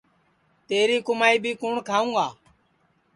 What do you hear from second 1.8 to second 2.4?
کھاوں گا